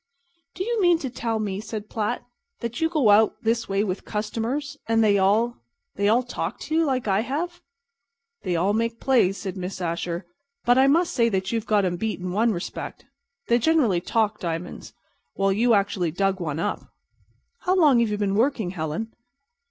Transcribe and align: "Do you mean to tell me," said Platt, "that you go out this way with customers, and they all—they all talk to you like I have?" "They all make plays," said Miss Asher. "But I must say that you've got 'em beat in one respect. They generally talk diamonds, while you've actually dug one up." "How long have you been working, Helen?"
"Do 0.55 0.63
you 0.63 0.81
mean 0.81 0.97
to 0.97 1.11
tell 1.11 1.37
me," 1.37 1.59
said 1.59 1.87
Platt, 1.87 2.25
"that 2.61 2.81
you 2.81 2.89
go 2.89 3.11
out 3.11 3.35
this 3.43 3.69
way 3.69 3.83
with 3.83 4.03
customers, 4.03 4.75
and 4.87 5.03
they 5.03 5.19
all—they 5.19 6.09
all 6.09 6.23
talk 6.23 6.57
to 6.61 6.73
you 6.73 6.85
like 6.85 7.07
I 7.07 7.19
have?" 7.19 7.61
"They 8.41 8.55
all 8.55 8.73
make 8.73 8.99
plays," 8.99 9.37
said 9.37 9.55
Miss 9.55 9.79
Asher. 9.79 10.25
"But 10.65 10.79
I 10.79 10.87
must 10.87 11.13
say 11.13 11.29
that 11.29 11.51
you've 11.51 11.67
got 11.67 11.85
'em 11.85 11.97
beat 11.97 12.19
in 12.19 12.31
one 12.31 12.51
respect. 12.51 13.05
They 13.45 13.59
generally 13.59 14.01
talk 14.01 14.39
diamonds, 14.39 14.93
while 15.35 15.53
you've 15.53 15.73
actually 15.73 16.09
dug 16.09 16.39
one 16.39 16.57
up." 16.59 16.91
"How 17.59 17.75
long 17.75 17.99
have 17.99 18.09
you 18.09 18.17
been 18.17 18.33
working, 18.33 18.71
Helen?" 18.71 19.13